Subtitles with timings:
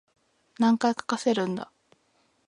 [0.57, 1.71] 何回かかせるんだ